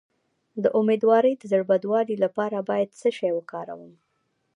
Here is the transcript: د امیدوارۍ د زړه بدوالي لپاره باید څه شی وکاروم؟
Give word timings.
د 0.63 0.65
امیدوارۍ 0.79 1.33
د 1.37 1.43
زړه 1.51 1.65
بدوالي 1.71 2.15
لپاره 2.23 2.57
باید 2.69 2.97
څه 2.99 3.09
شی 3.17 3.31
وکاروم؟ 3.33 3.93